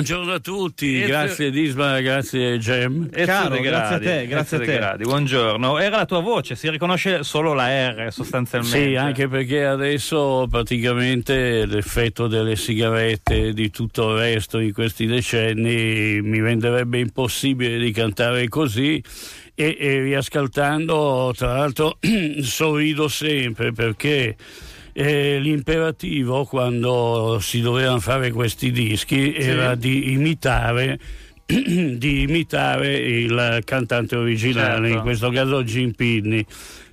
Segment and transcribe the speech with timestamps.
[0.00, 3.10] Buongiorno a tutti, grazie Disma, grazie Gem.
[3.10, 4.78] Caro, grazie a te, grazie Ezio a te.
[4.78, 5.78] Gradi, buongiorno.
[5.78, 8.78] Era la tua voce, si riconosce solo la R sostanzialmente.
[8.78, 15.04] Sì, anche perché adesso praticamente l'effetto delle sigarette e di tutto il resto in questi
[15.04, 19.04] decenni mi renderebbe impossibile di cantare così
[19.54, 21.98] e, e riascoltando tra l'altro
[22.40, 24.34] sorrido sempre perché
[24.92, 30.98] eh, l'imperativo quando si dovevano fare questi dischi era di imitare
[31.50, 34.96] di imitare il cantante originale, Certo.
[34.96, 36.44] in questo caso Jim Pinney.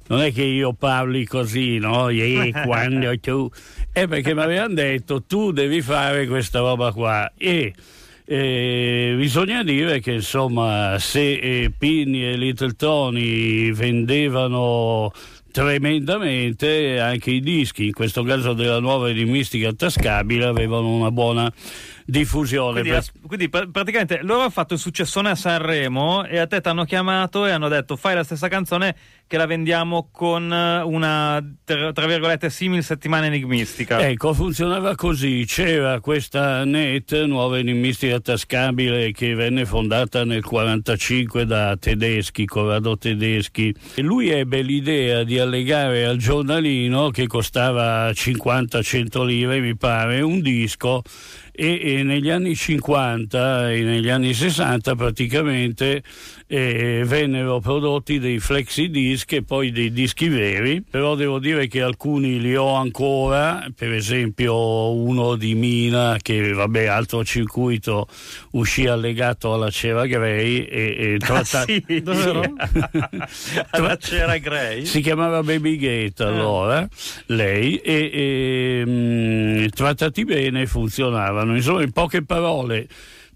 [0.07, 2.09] Non è che io parli così, no?
[2.09, 3.49] E quando tu...
[3.91, 7.32] È perché mi avevano detto tu devi fare questa roba qua.
[7.38, 7.73] E
[8.26, 15.12] eh, bisogna dire che insomma se eh, Pinni e Little Tony vendevano
[15.57, 21.52] tremendamente anche i dischi, in questo caso della nuova enigmistica tascabile, avevano una buona
[22.05, 22.81] diffusione.
[22.81, 26.62] Quindi, Per- quindi pr- praticamente loro hanno fatto il successone a Sanremo e a te
[26.62, 28.95] ti hanno chiamato e hanno detto fai la stessa canzone
[29.27, 34.07] che la vendiamo con eh, una tra, tra virgolette simil settimana enigmistica.
[34.07, 35.43] Ecco, funzionava così.
[35.45, 43.76] C'era questa net, nuova enigmistica tascabile, che venne fondata nel 1945 da tedeschi, Corrado Tedeschi.
[43.95, 50.41] E lui ebbe l'idea di allegare al giornalino, che costava 50-100 lire, mi pare, un
[50.41, 51.01] disco.
[51.60, 56.04] E, e negli anni 50 e negli anni 60 praticamente
[56.46, 61.82] eh, vennero prodotti dei flexi disc e poi dei dischi veri, però devo dire che
[61.82, 68.08] alcuni li ho ancora, per esempio uno di Mina che vabbè altro circuito
[68.52, 71.84] uscì allegato alla Cera Grey e, e tratta- Ah, sì,
[73.72, 74.85] alla Cera Grey.
[74.85, 76.88] si chiamava Baby Gate allora,
[77.28, 81.47] lei, e, e, mm, trattati bene funzionavano.
[81.56, 82.88] Insomma, in poche parole,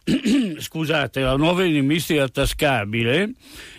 [0.58, 3.34] scusate, la nuova enigmistica tascabile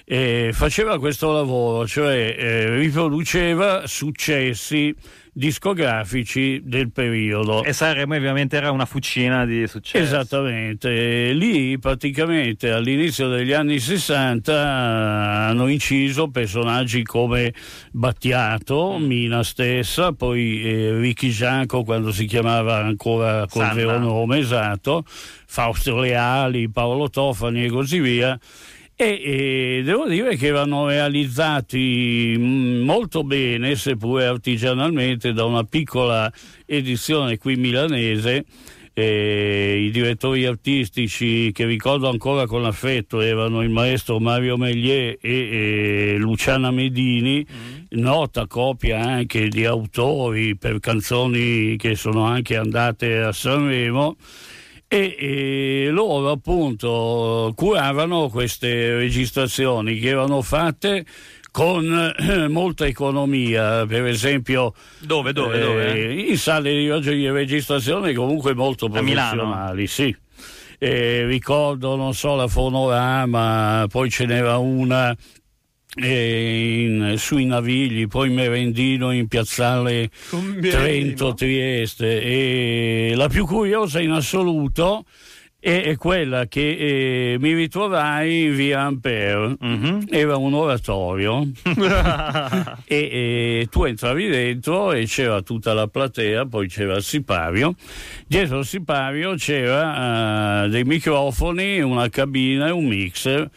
[0.05, 4.95] eh, faceva questo lavoro, cioè eh, riproduceva successi
[5.33, 7.65] discografici del periodo.
[7.65, 10.05] E Sanremo ovviamente era una fucina di successo.
[10.05, 17.55] Esattamente, lì praticamente all'inizio degli anni 60 hanno inciso personaggi come
[17.93, 23.75] Battiato, Mina stessa, poi eh, Ricky Gianco quando si chiamava ancora col Sanna.
[23.75, 28.39] vero nome esatto, Fausto Leali, Paolo Tofani e così via.
[28.95, 36.30] E, e devo dire che erano realizzati mm, molto bene, seppure artigianalmente, da una piccola
[36.67, 38.45] edizione qui milanese.
[38.95, 45.31] Eh, I direttori artistici che ricordo ancora con affetto erano il maestro Mario Meglier e,
[46.13, 47.45] e Luciana Medini,
[47.91, 54.17] nota copia anche di autori per canzoni che sono anche andate a Sanremo
[54.92, 61.07] e, e loro appunto curavano queste registrazioni che erano fatte
[61.51, 66.13] con eh, molta economia, per esempio Dove, dove, eh, dove?
[66.14, 70.14] in sale di di registrazione comunque molto professionali, sì.
[70.79, 75.17] Eh, ricordo, non so, la Fonorama, poi ce n'era una
[75.97, 80.11] in- sui Navigli, poi Merendino in piazzale
[80.61, 82.23] Trento, Trieste.
[82.23, 85.05] E la più curiosa in assoluto
[85.61, 89.57] è, è quella che eh, mi ritrovai in via Ampere.
[89.61, 90.07] Mhm.
[90.11, 91.47] Era un oratorio
[92.85, 97.75] e, e tu entravi dentro e c'era tutta la platea, poi c'era il sipario.
[98.27, 103.51] Dietro il sipario c'era eh, dei microfoni, una cabina e un mixer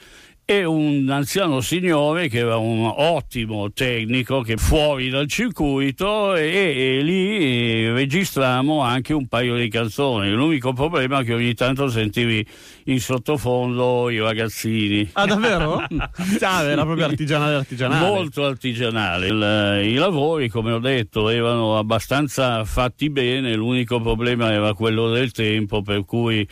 [0.48, 7.02] e un anziano signore che era un ottimo tecnico che fuori dal circuito e, e
[7.02, 10.30] lì registrammo anche un paio di canzoni.
[10.30, 12.46] L'unico problema è che ogni tanto sentivi
[12.86, 15.10] in sottofondo i ragazzini.
[15.14, 15.78] Ah, davvero?
[15.78, 15.90] ah,
[16.64, 18.06] era proprio artigianale artigianale.
[18.08, 19.28] Molto artigianale.
[19.28, 25.32] Il- I lavori, come ho detto, erano abbastanza fatti bene, l'unico problema era quello del
[25.32, 26.48] tempo, per cui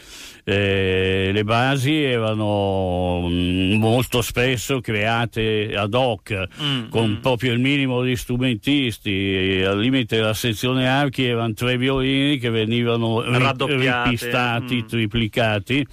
[0.46, 7.16] eh, le basi erano mm, molto spesso create ad hoc, Mm, con mm.
[7.18, 9.62] proprio il minimo di strumentisti.
[9.66, 14.88] Al limite la sezione archi erano tre violini che venivano Raddoppiate, ripistati, mm.
[14.88, 15.88] triplicati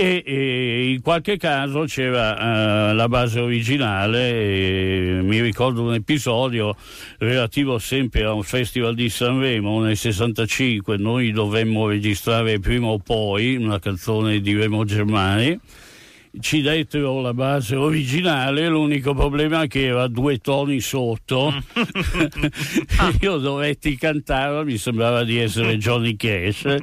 [0.00, 6.76] e, e in qualche caso c'era eh, la base originale mi ricordo un episodio
[7.18, 13.56] relativo sempre a un festival di Sanremo nel 65 noi dovemmo registrare prima o poi
[13.56, 15.58] una canzone di Remo Germani
[16.40, 21.52] ci dettero la base originale, l'unico problema che era due toni sotto.
[23.20, 26.76] Io dovetti cantare, mi sembrava di essere Johnny Cash,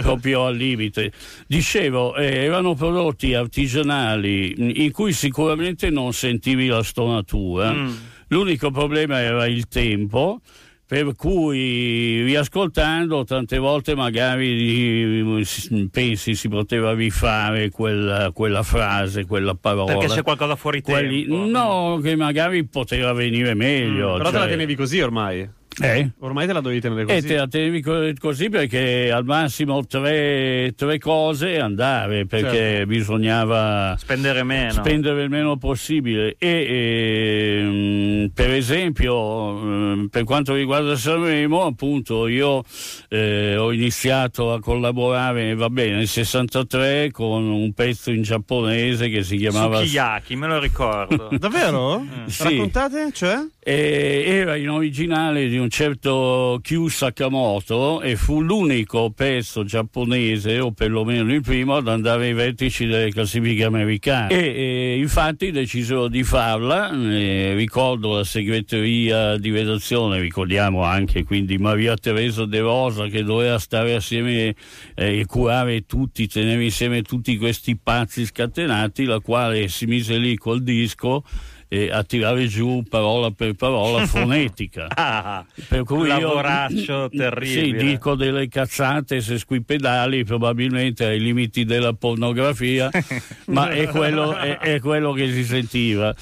[0.00, 1.12] proprio al limite.
[1.46, 7.72] Dicevo, eh, erano prodotti artigianali in cui sicuramente non sentivi la stonatura.
[7.72, 7.90] Mm.
[8.28, 10.40] L'unico problema era il tempo
[10.86, 15.44] per cui riascoltando tante volte magari
[15.90, 19.96] pensi si poteva rifare quella, quella frase, quella parola.
[19.96, 21.44] Perché c'è qualcosa fuori Quelli, tempo.
[21.46, 24.14] No, che magari poteva venire meglio.
[24.14, 24.32] Mm, però cioè...
[24.32, 25.48] te la tenevi così ormai.
[25.78, 26.10] Eh?
[26.20, 27.16] Ormai te la dovevi tenere così.
[27.16, 32.86] E te la tenevi così perché al massimo tre, tre cose andare perché certo.
[32.86, 34.72] bisognava spendere meno.
[34.72, 36.36] spendere il meno possibile.
[36.38, 42.62] E, e ehm, per esempio, ehm, per quanto riguarda Sanremo, appunto, io
[43.08, 49.22] eh, ho iniziato a collaborare, va bene, nel 63 con un pezzo in giapponese che
[49.22, 51.28] si chiamava Sukiyaki, me lo ricordo.
[51.38, 52.00] Davvero?
[52.00, 52.26] Mm.
[52.26, 52.42] Sì.
[52.44, 53.10] Raccontate?
[53.12, 53.36] Cioè?
[53.68, 60.70] E, era in originale di un certo Kyu Sakamoto e fu l'unico pezzo giapponese, o
[60.70, 64.30] perlomeno il primo, ad andare ai vertici delle classifiche americane.
[64.30, 71.58] E, e infatti decisero di farla, eh, ricordo la segreteria di redazione, ricordiamo anche quindi
[71.58, 74.54] Maria Teresa De Rosa che doveva stare assieme
[74.94, 80.36] eh, e curare tutti, tenere insieme tutti questi pazzi scatenati, la quale si mise lì
[80.36, 81.24] col disco
[81.68, 84.86] eh, a tirare giù parola per parola fonetica.
[84.94, 87.78] ah, per cui lavoraccio io, terribile.
[87.78, 92.90] Sì, dico delle cazzate se squipedali, probabilmente ai limiti della pornografia,
[93.46, 96.14] ma è quello, è, è quello che si sentiva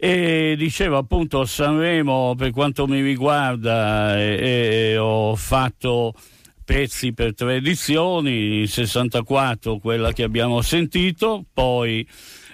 [0.00, 6.14] e dicevo appunto a Sanremo per quanto mi riguarda eh, eh, ho fatto
[6.64, 12.06] pezzi per tre edizioni 64 quella che abbiamo sentito poi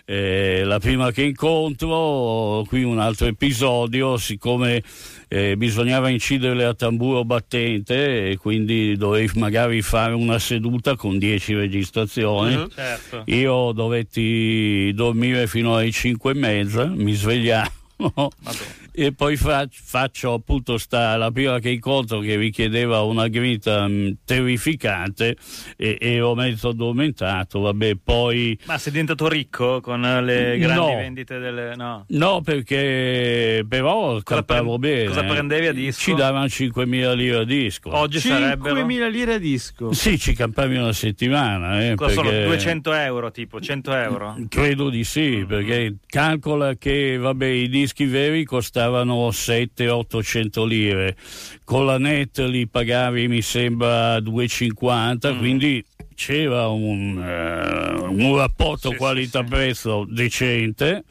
[0.07, 4.83] eh, la prima che incontro, qui un altro episodio, siccome
[5.29, 11.55] eh, bisognava incidere a tamburo battente e quindi dovevi magari fare una seduta con 10
[11.55, 12.55] registrazioni.
[12.55, 13.23] Uh-huh, certo.
[13.27, 17.73] Io dovetti dormire fino alle 5 e mezza, mi svegliavo.
[18.97, 23.93] E poi fa, faccio appunto sta, la prima che incontro che richiedeva una grinta mh,
[23.93, 25.37] mm, terrificante
[25.77, 30.97] e, e ho mezzo addormentato vabbè poi ma sei diventato ricco con le grandi no.
[30.97, 36.01] vendite delle no no perché però campavo bene cosa prendevi a disco?
[36.01, 40.35] ci davano 5.000 lire a disco oggi 5.000 sarebbero 5.000 lire a disco sì ci
[40.35, 42.37] campavi una settimana eh, cosa perché...
[42.37, 45.47] sono 200 euro tipo 100 euro credo di sì mm.
[45.47, 51.17] perché calcola che vabbè i dischi veri costavano costavano 700-800 lire,
[51.65, 55.39] con la net li pagavi mi sembra 2,50, mm.
[55.39, 55.85] quindi
[56.15, 61.05] c'era un, uh, un rapporto sì, qualità-prezzo sì, decente.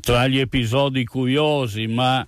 [0.00, 2.24] Tra gli episodi curiosi, ma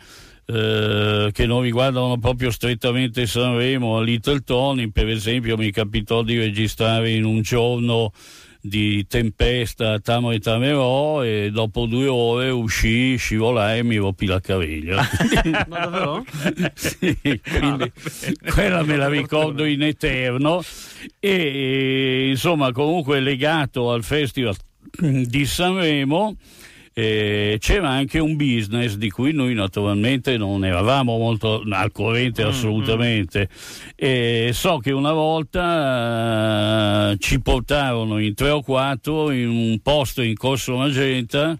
[0.46, 6.36] eh, che non riguardano proprio strettamente Sanremo, a Little Tony, per esempio, mi capitò di
[6.38, 8.12] registrare in un giorno
[8.64, 14.26] di tempesta a Tamo e Tamerò e dopo due ore uscì, scivolai e mi rompi
[14.26, 15.02] la caviglia.
[15.68, 16.24] Ma davvero?
[16.74, 17.92] sì, quindi
[18.48, 20.62] quella me la ricordo in eterno
[21.18, 24.54] e insomma comunque legato al festival
[25.00, 26.36] di Sanremo
[26.94, 32.48] eh, c'era anche un business di cui noi naturalmente non eravamo molto al corrente mm,
[32.48, 33.48] assolutamente.
[34.02, 34.50] Mm-hmm.
[34.50, 40.36] so che una volta uh, ci portarono in tre o quattro in un posto in
[40.36, 41.58] Corso Magenta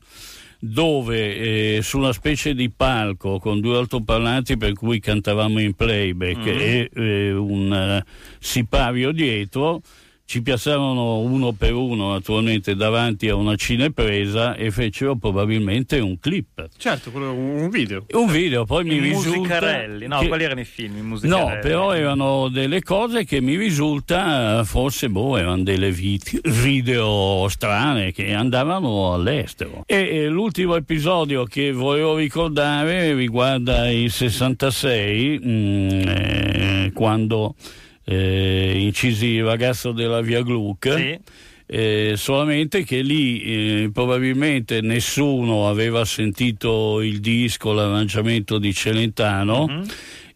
[0.64, 6.38] dove eh, su una specie di palco con due altoparlanti per cui cantavamo in playback
[6.38, 6.61] mm-hmm.
[6.61, 9.80] e eh, un uh, sipario dietro
[10.25, 16.69] ci piazzarono uno per uno naturalmente davanti a una cinepresa e fecero probabilmente un clip.
[16.76, 18.07] Certo, un video.
[18.12, 19.38] Un video, poi I mi risulta...
[19.38, 20.29] Musicarelli, no, che...
[20.29, 21.19] quali erano i film?
[21.23, 28.12] I no, però erano delle cose che mi risulta forse, boh, erano delle video strane
[28.12, 29.83] che andavano all'estero.
[29.87, 37.55] E, e l'ultimo episodio che volevo ricordare riguarda il 66, mh, mm, eh, quando
[38.04, 40.94] eh, incisi il ragazzo della via Gluck.
[40.94, 41.18] Sì.
[41.64, 49.82] Eh, solamente che lì eh, probabilmente nessuno aveva sentito il disco, l'arrangiamento di Celentano mm-hmm.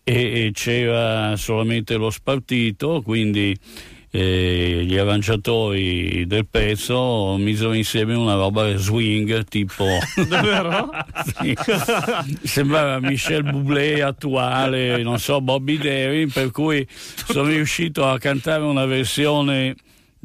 [0.02, 3.54] e, e, c'era solamente lo spartito, quindi
[4.10, 9.86] eh, gli arrangiatori del pezzo misero insieme una roba swing tipo
[10.28, 10.90] davvero?
[11.38, 11.56] sì.
[12.42, 18.86] sembrava Michel Bublé attuale non so Bobby Darin per cui sono riuscito a cantare una
[18.86, 19.74] versione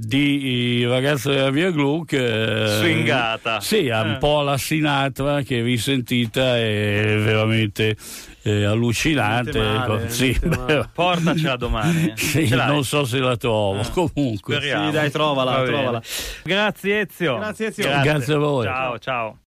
[0.04, 4.18] di ragazzo della Via Gluck eh, swingata sì è un Eh.
[4.18, 7.96] po' la Sinatra che vi sentita è veramente
[8.44, 10.10] eh, allucinante male, ecco.
[10.10, 10.40] sì,
[10.94, 12.14] portacela domani eh.
[12.18, 13.90] sì, non so se la trovo Eh.
[13.92, 14.86] comunque Speriamo.
[14.88, 16.02] Sì, dai, trovala, trovala.
[16.44, 17.84] grazie Ezio Grazie, Ezio.
[18.02, 18.66] Grazie a voi.
[18.66, 19.38] ciao ciao